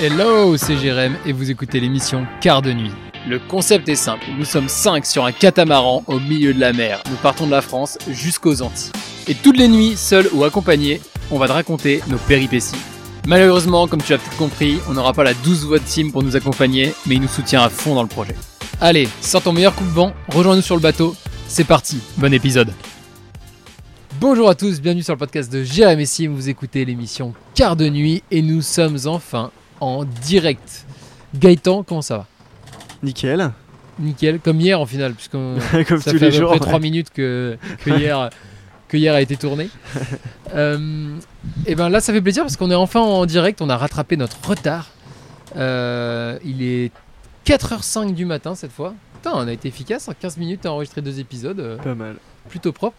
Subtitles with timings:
[0.00, 2.92] Hello, c'est Jérém et vous écoutez l'émission Quart de nuit.
[3.26, 7.02] Le concept est simple, nous sommes 5 sur un catamaran au milieu de la mer.
[7.10, 8.92] Nous partons de la France jusqu'aux Antilles.
[9.26, 11.00] Et toutes les nuits, seuls ou accompagnés,
[11.32, 12.76] on va te raconter nos péripéties.
[13.26, 16.22] Malheureusement, comme tu as peut-être compris, on n'aura pas la 12 voix de team pour
[16.22, 18.36] nous accompagner, mais il nous soutient à fond dans le projet.
[18.80, 21.16] Allez, sors ton meilleur coup de vent, rejoins-nous sur le bateau,
[21.48, 22.72] c'est parti, bon épisode.
[24.20, 27.88] Bonjour à tous, bienvenue sur le podcast de Jérémy Sim, vous écoutez l'émission Quart de
[27.88, 29.50] nuit et nous sommes enfin
[29.80, 30.86] en direct.
[31.34, 32.26] Gaëtan, comment ça va?
[33.02, 33.50] Nickel.
[33.98, 36.50] Nickel, comme hier en final, puisque ça tous fait les à peu jours.
[36.50, 36.66] près ouais.
[36.66, 38.30] 3 minutes que, que, hier,
[38.88, 39.68] que hier a été tourné.
[40.54, 41.18] Euh,
[41.66, 44.16] et ben là, ça fait plaisir parce qu'on est enfin en direct, on a rattrapé
[44.16, 44.88] notre retard.
[45.56, 46.90] Euh, il est
[47.44, 48.94] 4h05 du matin cette fois.
[49.16, 52.16] Putain, on a été efficace, en 15 minutes à enregistrer deux épisodes, euh, Pas mal.
[52.48, 52.96] plutôt propre.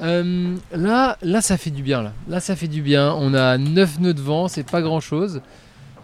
[0.00, 2.02] Euh, là, là, ça fait du bien.
[2.02, 3.12] Là, là ça fait du bien.
[3.12, 5.40] On a 9 nœuds de vent, c'est pas grand chose,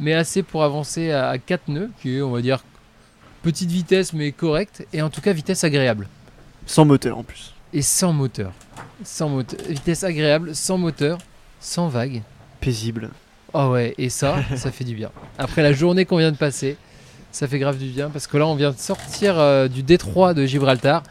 [0.01, 2.62] mais assez pour avancer à, à 4 nœuds, qui est, on va dire,
[3.43, 6.09] petite vitesse mais correcte, et en tout cas vitesse agréable
[6.66, 7.55] Sans moteur en plus.
[7.73, 8.52] et sans moteur.
[9.05, 9.59] Sans moteur.
[9.68, 11.18] Vitesse agréable, sans moteur,
[11.60, 12.23] sans vague.
[12.60, 13.10] Paisible.
[13.55, 15.10] Oh ouais, et ça, ça fait du bien.
[15.38, 16.77] Après la journée qu'on vient de passer,
[17.33, 20.35] ça fait grave du bien parce que là on vient de sortir euh, du détroit
[20.35, 21.02] de Gibraltar.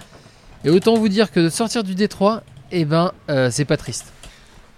[0.66, 2.42] Et autant vous dire que de sortir du détroit,
[2.72, 4.12] eh ben euh, c'est pas triste.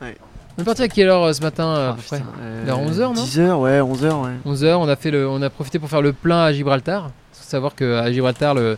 [0.01, 0.15] Ouais.
[0.59, 2.99] On est parti à quelle heure euh, ce matin euh, Ah, putain, euh, Vers 11
[2.99, 4.31] heures, non 10h, ouais, 11h, ouais.
[4.45, 7.11] 11h, on a fait le, on a profité pour faire le plein à Gibraltar.
[7.33, 8.77] Il faut savoir qu'à Gibraltar, le-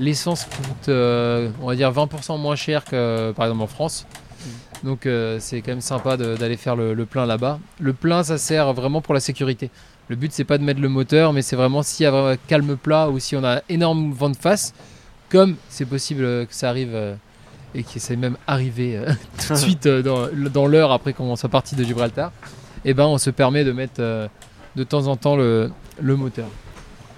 [0.00, 4.06] l'essence coûte, euh, on va dire 20% moins cher que par exemple en France.
[4.82, 7.60] Donc euh, c'est quand même sympa de- d'aller faire le, le plein là-bas.
[7.78, 9.70] Le plein, ça sert vraiment pour la sécurité.
[10.08, 12.36] Le but c'est pas de mettre le moteur, mais c'est vraiment s'il y a vraiment
[12.48, 14.74] calme plat ou si on a énorme vent de face,
[15.28, 16.96] comme c'est possible que ça arrive
[17.74, 19.12] et que c'est même arrivé euh,
[19.46, 22.32] tout de suite euh, dans, dans l'heure après qu'on soit parti de Gibraltar,
[22.84, 24.28] et ben on se permet de mettre euh,
[24.76, 26.48] de temps en temps le, le moteur.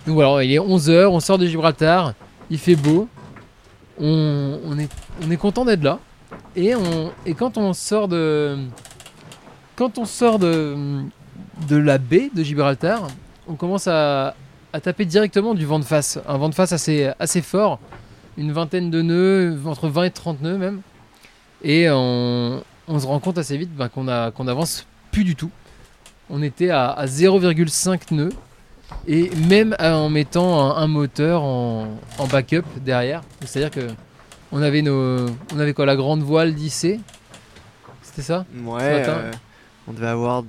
[0.07, 2.15] Donc voilà, il est 11h, on sort de Gibraltar,
[2.51, 3.09] il fait beau,
[4.01, 4.89] on, on est,
[5.25, 5.99] on est content d'être là.
[6.57, 8.59] Et, on, et quand on sort de.
[9.77, 11.03] Quand on sort de,
[11.69, 13.07] de la baie de Gibraltar,
[13.49, 14.35] on commence à,
[14.73, 16.19] à taper directement du vent de face.
[16.29, 17.79] Un vent de face assez, assez fort,
[18.39, 20.81] une vingtaine de nœuds, entre 20 et 30 nœuds même.
[21.63, 25.51] Et on, on se rend compte assez vite ben, qu'on qu'on avance plus du tout.
[26.31, 28.33] On était à, à 0,5 nœuds.
[29.07, 31.89] Et même euh, en mettant un, un moteur en,
[32.19, 33.23] en backup derrière.
[33.45, 33.93] C'est-à-dire que
[34.51, 37.01] on avait nos, on avait quoi la grande voile d'IC?
[38.03, 38.45] C'était ça?
[38.65, 39.31] Ouais, euh,
[39.89, 40.45] on devait avoir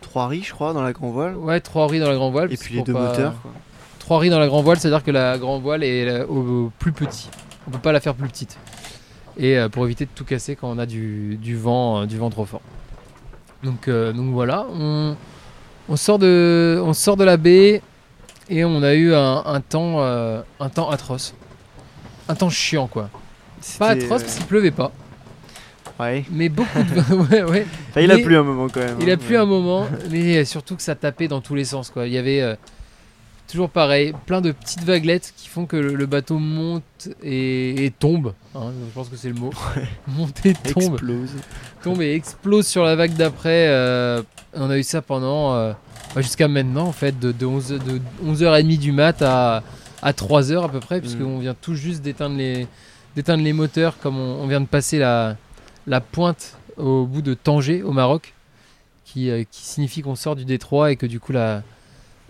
[0.00, 1.34] 3 riz, je crois, dans la grand voile.
[1.36, 2.52] Ouais, trois riz dans la grande voile.
[2.52, 3.52] Et puis les deux pas- moteurs, quoi.
[4.08, 7.28] Dans la grande voile, c'est-à-dire que la grande voile est euh, au, au plus petit.
[7.66, 8.56] On peut pas la faire plus petite.
[9.36, 12.16] Et euh, pour éviter de tout casser quand on a du, du vent, euh, du
[12.16, 12.62] vent trop fort.
[13.62, 15.14] Donc, donc voilà, on,
[15.88, 17.82] on sort de, on sort de la baie
[18.48, 21.34] et on a eu un, un temps, un temps atroce,
[22.28, 23.10] un temps chiant quoi.
[23.80, 24.92] Pas atroce parce qu'il pleuvait pas,
[25.98, 26.24] Ouais.
[26.30, 27.66] mais beaucoup de, ouais, ouais.
[27.90, 28.96] Enfin, il a Mais- plu un moment quand même.
[29.00, 31.90] Il a hein, plu un moment, mais surtout que ça tapait dans tous les sens.
[31.90, 32.06] Quoi.
[32.06, 32.54] Il y avait euh,
[33.48, 37.90] toujours pareil, plein de petites vaguelettes qui font que le, le bateau monte et, et
[37.90, 38.34] tombe.
[38.54, 39.50] hein, je pense que c'est le mot.
[40.08, 41.30] Monte et tombe, Explose.
[41.82, 43.66] tombe et explose sur la vague d'après.
[43.68, 44.22] euh,
[44.54, 45.72] on a eu ça pendant euh,
[46.14, 49.62] bah, jusqu'à maintenant en fait, de, de 11, de 11h30 du mat à,
[50.02, 52.66] à 3h à peu près, puisqu'on vient tout juste d'éteindre les,
[53.16, 55.36] d'éteindre les moteurs comme on, on vient de passer la,
[55.86, 58.34] la pointe au bout de Tanger au Maroc,
[59.04, 61.62] qui, euh, qui signifie qu'on sort du détroit et que du coup la,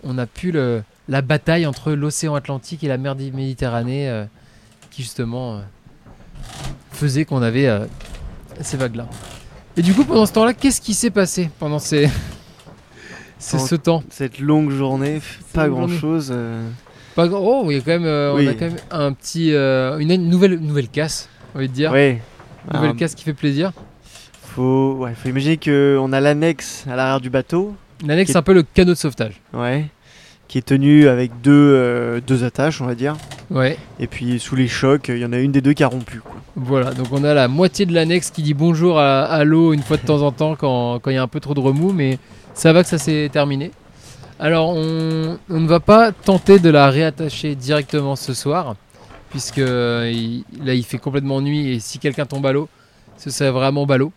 [0.03, 4.23] on a pu le, la bataille entre l'océan Atlantique et la mer di- Méditerranée euh,
[4.91, 5.59] qui justement euh,
[6.91, 7.85] faisait qu'on avait euh,
[8.61, 9.07] ces vagues-là.
[9.77, 12.07] Et du coup pendant ce temps-là, qu'est-ce qui s'est passé pendant ces,
[13.39, 14.03] ces- Pendant- ce temps?
[14.09, 15.21] Cette longue journée,
[15.53, 15.99] pas longue grand journée.
[15.99, 16.33] chose.
[17.15, 18.45] Pas gr- Oh, il y a quand même, Oui.
[18.47, 21.91] on a quand même un petit, une, une nouvelle, une nouvelle casse, on va dire.
[21.91, 22.21] Ouais.
[22.73, 23.71] Nouvelle casse qui fait plaisir.
[24.43, 27.75] faut, ouais, faut imaginer qu'on a l'annexe à l'arrière du bateau.
[28.05, 29.41] L'annexe, c'est un peu le canot de sauvetage.
[29.53, 29.85] Ouais.
[30.49, 33.15] Qui est tenu avec deux, euh, deux attaches, on va dire.
[33.51, 33.77] Ouais.
[33.99, 36.19] Et puis sous les chocs, il y en a une des deux qui a rompu.
[36.19, 36.35] Quoi.
[36.57, 39.81] Voilà, donc on a la moitié de l'annexe qui dit bonjour à, à l'eau une
[39.83, 41.93] fois de temps en temps quand quand il y a un peu trop de remous,
[41.93, 42.17] mais
[42.53, 43.71] ça va que ça s'est terminé.
[44.39, 48.75] Alors on, on ne va pas tenter de la réattacher directement ce soir,
[49.29, 52.67] puisque euh, il- là il fait complètement nuit et si quelqu'un tombe à l'eau,
[53.17, 54.11] ce serait vraiment ballot.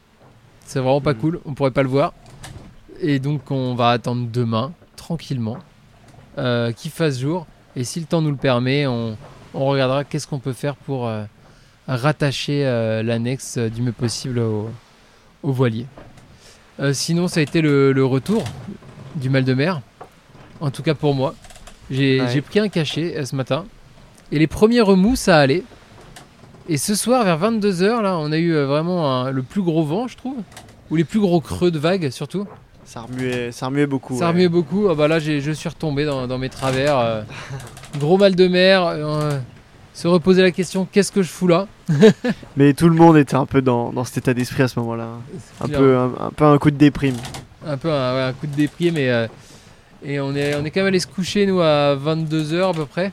[0.64, 1.19] C'est vraiment pas Mhm.
[1.20, 2.14] cool, on pourrait pas le voir.
[3.02, 5.58] Et donc on va attendre demain, tranquillement,
[6.38, 7.46] euh, qu'il fasse jour.
[7.76, 9.17] Et si le temps nous le permet, on,
[9.55, 11.25] on regardera qu'est-ce qu'on peut faire pour euh,
[11.88, 14.70] rattacher euh, l'annexe euh, du mieux possible au,
[15.43, 15.87] au voilier.
[16.93, 18.43] Sinon, ça a été le, le retour
[19.14, 19.82] du mal de mer.
[20.61, 21.34] En tout cas pour moi.
[21.90, 22.40] J'ai Ouais.
[22.40, 23.67] pris un cachet ce matin.
[24.32, 25.62] Et les premiers remous, ça allait.
[26.69, 30.08] Et ce soir, vers 22h, là, on a eu vraiment un- le plus gros vent,
[30.08, 30.38] je trouve.
[30.90, 32.46] Ou les plus gros creux de vagues, surtout.
[32.84, 34.19] Ça remuait, ça remuait beaucoup.
[34.19, 34.31] Ça ouais.
[34.32, 34.88] remuait beaucoup.
[34.90, 36.99] Ah bah là, j'ai- je suis retombé dans, dans mes travers.
[36.99, 37.23] euh,
[37.99, 38.84] gros mal de mer.
[38.87, 39.38] euh,
[39.94, 41.67] se reposer la question qu'est-ce que je fous là?
[42.56, 45.06] Mais tout le monde était un peu dans, dans cet état d'esprit à ce moment-là.
[45.61, 47.14] Un peu, un, un peu un coup de déprime.
[47.67, 49.26] un peu un, ouais, un coup de déprime mais euh,
[50.02, 52.87] et on est on est quand même allé se coucher nous à 22h à peu
[52.87, 53.12] près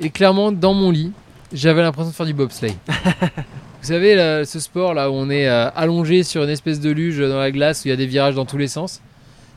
[0.00, 1.12] et clairement dans mon lit
[1.52, 2.76] j'avais l'impression de faire du bobsleigh
[3.86, 6.90] vous savez là, ce sport là où on est euh, allongé sur une espèce de
[6.90, 9.00] luge dans la glace où il y a des virages dans tous les sens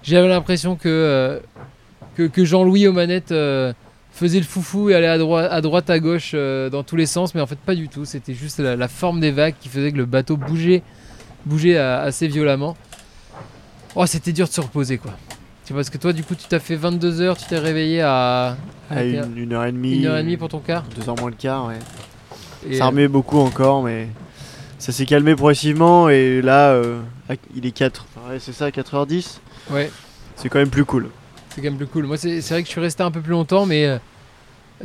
[0.03, 1.39] j'avais l'impression que euh,
[2.15, 3.73] que, que Jean-Louis aux manettes euh,
[4.11, 7.33] faisait le foufou et allait à droite à droite à gauche dans tous les sens
[7.33, 9.91] mais en fait pas du tout c'était juste la, la forme des vagues qui faisait
[9.91, 10.83] que le bateau bougeait
[11.47, 12.77] bougeait assez violemment
[13.95, 15.11] Oh, c'était dur de se reposer quoi.
[15.65, 18.01] Tu vois, parce que toi, du coup, tu t'as fait 22 heures, tu t'es réveillé
[18.01, 18.55] à,
[18.91, 19.97] À une, une heure et demie.
[19.97, 20.83] une heure et demie pour ton quart?
[20.95, 21.79] Deux heures moins le quart, ouais.
[22.67, 24.07] Et, Ça remuait beaucoup encore, mais
[24.77, 26.09] ça s'est calmé progressivement.
[26.09, 26.99] Et là, euh,
[27.55, 28.05] il est 4.
[28.15, 29.39] enfin, ouais, c'est ça, 4h10.
[29.71, 29.91] euh, Ouais,
[30.35, 31.09] C'est quand même plus cool.
[31.49, 32.05] c'est quand même plus cool.
[32.05, 33.97] Moi, c'est c'est vrai que je suis resté un peu plus longtemps, mais euh,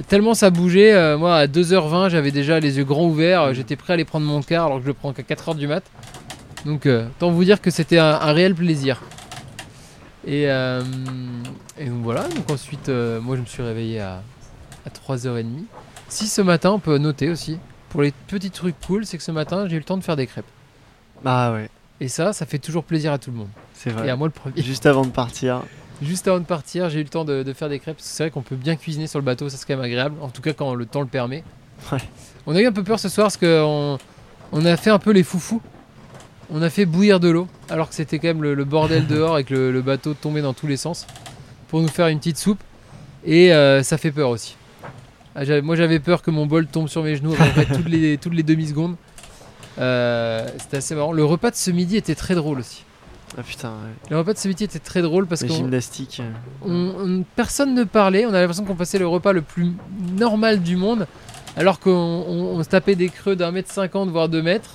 [0.08, 0.92] tellement ça bougeait.
[0.94, 3.54] euh, moi, à 2h20, j'avais déjà les yeux grands ouverts.
[3.54, 5.66] J'étais prêt à aller prendre mon quart alors que je le prends qu'à 4h du
[5.66, 5.82] mat.
[6.64, 9.02] Donc, euh, tant vous dire que c'était un, un réel plaisir.
[10.26, 10.82] Et, euh,
[11.78, 14.22] et donc voilà, donc ensuite, euh, moi je me suis réveillé à,
[14.86, 15.44] à 3h30.
[16.14, 17.58] Si ce matin, on peut noter aussi,
[17.88, 20.14] pour les petits trucs cool, c'est que ce matin, j'ai eu le temps de faire
[20.14, 20.46] des crêpes.
[21.24, 21.68] Ah ouais,
[22.00, 23.48] Et ça, ça fait toujours plaisir à tout le monde.
[23.74, 24.08] c'est Et vrai.
[24.10, 24.62] à moi le premier.
[24.62, 25.62] Juste avant de partir.
[26.02, 27.96] Juste avant de partir, j'ai eu le temps de, de faire des crêpes.
[27.98, 30.14] C'est vrai qu'on peut bien cuisiner sur le bateau, ça c'est quand même agréable.
[30.20, 31.42] En tout cas, quand le temps le permet.
[31.90, 31.98] Ouais.
[32.46, 33.98] On a eu un peu peur ce soir parce qu'on
[34.52, 35.60] on a fait un peu les foufous.
[36.48, 39.36] On a fait bouillir de l'eau alors que c'était quand même le, le bordel dehors
[39.38, 41.08] et que le, le bateau tombait dans tous les sens
[41.66, 42.60] pour nous faire une petite soupe.
[43.24, 44.56] Et euh, ça fait peur aussi.
[45.36, 47.88] Ah, moi j'avais peur que mon bol tombe sur mes genoux à peu près toutes
[47.88, 48.96] les, toutes les demi-secondes.
[49.78, 51.12] Euh, c'était assez marrant.
[51.12, 52.84] Le repas de ce midi était très drôle aussi.
[53.36, 53.90] Ah putain, ouais.
[54.10, 56.20] Le repas de ce midi était très drôle parce que gymnastique.
[56.20, 56.30] euh,
[56.64, 58.26] on- on- personne ne parlait.
[58.26, 59.72] On a l'impression qu'on passait le repas le plus
[60.16, 61.08] normal du monde,
[61.56, 64.70] alors qu'on on- on se tapait des creux d'un mètre cinquante voire deux mètres.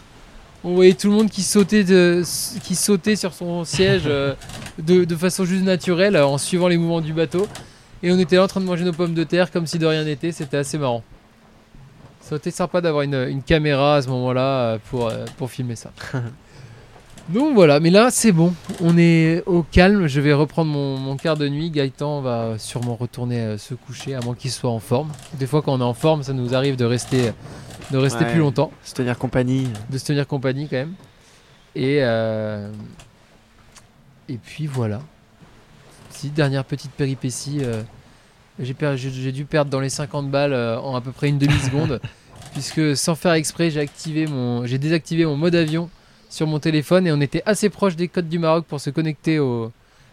[0.66, 2.22] On voyait tout le monde qui sautait, de-
[2.64, 4.34] qui sautait sur son siège euh,
[4.78, 7.48] de, de façon juste naturelle en suivant les mouvements du bateau.
[8.04, 9.86] Et on était là en train de manger nos pommes de terre comme si de
[9.86, 10.32] rien n'était.
[10.32, 11.04] C'était assez marrant.
[12.22, 15.50] Ça aurait été sympa d'avoir une, une caméra à ce moment-là euh, pour, euh, pour
[15.52, 15.92] filmer ça.
[17.30, 21.16] Donc voilà, mais là c'est bon, on est au calme, je vais reprendre mon, mon
[21.16, 24.80] quart de nuit, Gaëtan va sûrement retourner euh, se coucher à moins qu'il soit en
[24.80, 25.12] forme.
[25.36, 27.32] Des fois quand on est en forme, ça nous arrive de rester,
[27.92, 28.32] de rester Ouais.
[28.32, 29.68] plus longtemps, Se tenir compagnie.
[29.92, 30.94] de se tenir compagnie quand même.
[31.76, 32.72] Et, euh,
[34.28, 35.00] et puis voilà.
[36.28, 37.82] Dernière petite péripétie, euh,
[38.60, 41.30] j'ai per- j'ai j'ai dû perdre dans les 50 balles euh, en à peu près
[41.30, 42.02] une demi-seconde,
[42.52, 45.90] puisque sans faire exprès, j'ai activé mon, j'ai désactivé mon mode avion
[46.30, 49.40] sur mon téléphone et on était assez proche des côtes du Maroc pour se connecter
[49.40, 49.72] au,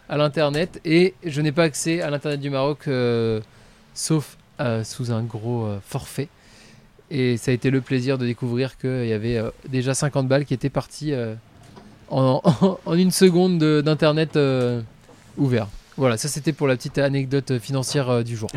[0.09, 3.41] à l'internet et je n'ai pas accès à l'internet du Maroc euh,
[3.93, 6.29] sauf euh, sous un gros euh, forfait.
[7.11, 10.55] Et ça a été le plaisir de découvrir qu'il y avait déjà 50 balles qui
[10.55, 11.13] étaient parties
[12.11, 14.39] en, en- en une seconde de- d'internet
[15.37, 15.69] ouvert.
[15.97, 18.51] Voilà, ça c'était pour la petite anecdote financière euh, du jour.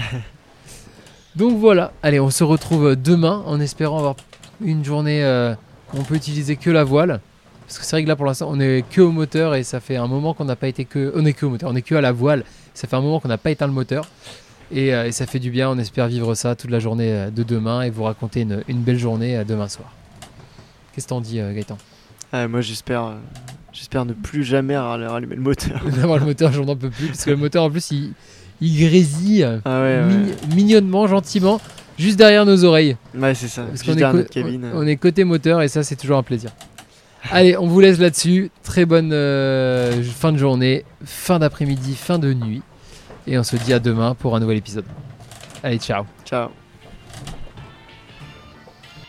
[1.35, 4.15] Donc voilà, allez, on se retrouve demain en espérant avoir
[4.61, 5.53] une journée euh,
[5.93, 7.21] où on peut utiliser que la voile.
[7.65, 9.79] Parce que c'est vrai que là pour l'instant on est que au moteur et ça
[9.79, 11.13] fait un moment qu'on n'a pas été que.
[11.15, 12.43] On est que au moteur, on est que à la voile.
[12.73, 14.05] Ça fait un moment qu'on n'a pas éteint le moteur.
[14.71, 17.43] Et, euh, ça fait du bien, on espère vivre ça toute la journée euh, de
[17.43, 19.91] demain et vous raconter une, belle journée euh, demain soir.
[20.93, 21.77] Qu'est-ce que t'en dis euh, Gaëtan?
[22.47, 23.15] Moi j'espère euh,
[23.73, 25.81] j'espère ne plus jamais rallumer le moteur.
[25.95, 27.07] D'avoir le moteur, j'en peux plus.
[27.07, 28.13] Parce que le moteur en plus il,
[28.61, 30.03] il grésille Ah ouais, ouais.
[30.05, 31.59] mign- mignonnement, gentiment,
[31.97, 32.97] juste derrière nos oreilles.
[33.15, 33.61] Ouais, c'est ça.
[33.63, 34.65] Parce Juste qu'on est, derrière co- notre cabine.
[34.73, 36.51] on- on est côté moteur et ça c'est toujours un plaisir.
[37.31, 38.49] Allez, on vous laisse là-dessus.
[38.63, 42.61] Très bonne euh, fin de journée, fin d'après-midi, fin de nuit.
[43.27, 44.85] Et on se dit à demain pour un nouvel épisode.
[45.61, 46.05] Allez, ciao.
[46.25, 46.49] Ciao.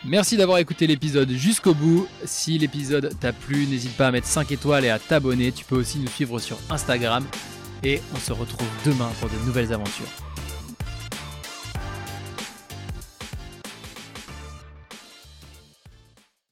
[0.03, 2.07] Merci d'avoir écouté l'épisode jusqu'au bout.
[2.25, 5.51] Si l'épisode t'a plu, n'hésite pas à mettre 5 étoiles et à t'abonner.
[5.51, 7.23] Tu peux aussi nous suivre sur Instagram.
[7.83, 10.07] Et on se retrouve demain pour de nouvelles aventures.